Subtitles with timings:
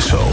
[0.00, 0.32] Morgenshow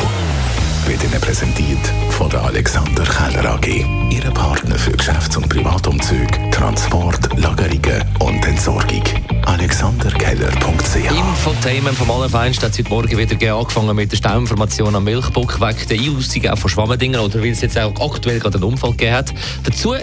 [0.86, 3.86] wird Ihnen präsentiert von der Alexander Keller AG.
[4.10, 9.04] Ihre Partner für Geschäfts- und Privatumzug, Transport, Lagerungen und Entsorgung.
[9.46, 15.88] AlexanderKeller.ch Infotainment vom Allerfeinsten hat heute Morgen wieder angefangen mit der Stauinformation am Milchbuck wegen
[15.90, 19.16] der Einrüstung auch von Schwammendingen oder weil es jetzt auch aktuell gerade einen Unfall gegeben
[19.16, 19.34] hat.
[19.66, 19.96] Dazu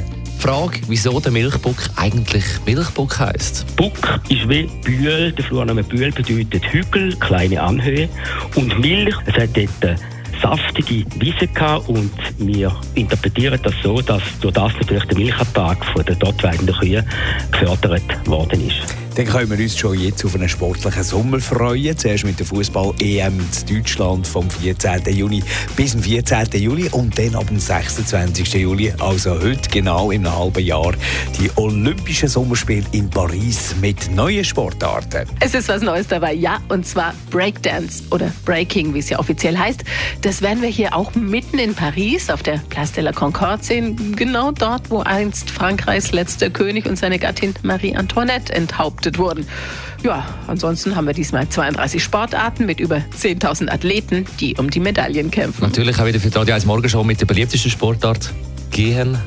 [0.45, 3.65] Frage, wieso der Milchbuck eigentlich Milchbuck heisst.
[3.77, 5.33] Buck ist wie Bühl.
[5.33, 8.11] Der Flurname Bühl bedeutet Hügel, kleine Anhöhe.
[8.55, 9.97] Und Milch, es hat dort eine
[10.43, 16.05] saftige Wiese gehabt und wir interpretieren das so, dass durch das natürlich der Milchertrag von
[16.05, 17.05] den dort weidenden Kühe
[17.51, 18.95] gefördert worden ist.
[19.16, 21.97] Dann können wir uns schon jetzt auf einen sportlichen Sommer freuen.
[21.97, 25.02] Zuerst mit der Fußball-EM in Deutschland vom 14.
[25.07, 25.41] Juni
[25.77, 26.48] bis zum 14.
[26.55, 28.55] Juli und dann ab dem 26.
[28.55, 30.95] Juli, also heute genau in einem halben Jahr,
[31.38, 35.29] die Olympischen Sommerspiele in Paris mit neuen Sportarten.
[35.38, 39.57] Es ist was Neues dabei, ja, und zwar Breakdance oder Breaking, wie es ja offiziell
[39.57, 39.85] heißt.
[40.23, 44.15] Das werden wir hier auch mitten in Paris auf der Place de la Concorde sehen,
[44.17, 49.47] genau dort, wo einst Frankreichs letzter König und seine Gattin Marie Antoinette enthauptet wurden.
[50.03, 55.30] Ja, ansonsten haben wir diesmal 32 Sportarten mit über 10.000 Athleten, die um die Medaillen
[55.30, 55.63] kämpfen.
[55.63, 58.33] Natürlich auch wieder für die Radio 1 Morgenshow mit der beliebtesten Sportart
[58.71, 59.19] gehen.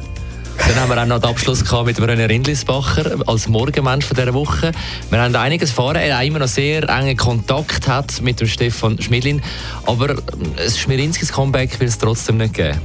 [0.57, 4.71] Dann haben wir auch noch den Abschluss mit René Rindlisbacher als Morgenmensch dieser Woche.
[5.09, 5.97] Wir haben einiges erfahren.
[5.97, 9.41] Er hat immer noch sehr engen Kontakt hat mit dem Stefan Schmidlin.
[9.85, 12.79] Aber ein Schmirinskis Comeback will es trotzdem nicht geben.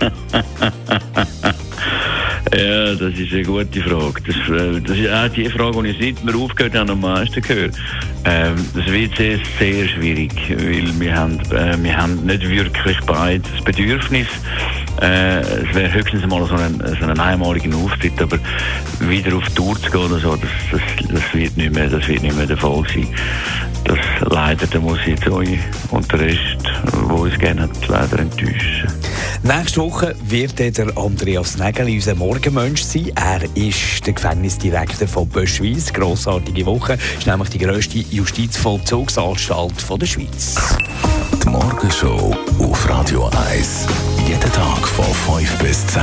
[2.52, 4.20] Ja, das ist eine gute Frage.
[4.26, 7.40] Das, äh, das ist auch die Frage, die ich seit wir aufgehört haben, am meisten
[7.40, 7.76] gehört.
[8.24, 13.44] Ähm, das wird sehr, sehr schwierig, weil wir haben, äh, wir haben nicht wirklich beide
[13.54, 14.26] das Bedürfnis.
[15.00, 18.38] Äh, es wäre höchstens mal so ein, so einen einmaligen Auftritt, aber
[18.98, 22.22] wieder auf Tour zu gehen oder so, das, das, das, wird nicht mehr, das wird
[22.22, 23.06] nicht mehr der Fall sein.
[23.84, 25.58] Das leider, da muss ich jetzt euch
[25.90, 26.38] und der Rest,
[26.92, 28.90] der uns gerne hat, leider enttäuschen.
[29.42, 33.10] Nächste Woche wird der Andreas Nägeli unser Morgenmensch sein.
[33.14, 35.92] Er ist der Gefängnisdirektor von Böschweiss.
[35.92, 36.98] Grossartige Woche.
[37.18, 40.56] ist nämlich die grösste Justizvollzugsanstalt der Schweiz.
[41.42, 43.86] Die Morgenshow auf Radio 1.
[44.28, 46.02] Jeden Tag von 5 bis 10.